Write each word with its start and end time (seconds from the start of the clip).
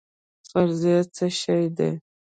فرضیه 0.49 0.97
څه 1.15 1.25
شی 1.39 1.63
دی؟ 1.77 1.89